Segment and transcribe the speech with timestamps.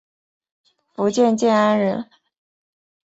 [0.95, 2.09] 福建建安人。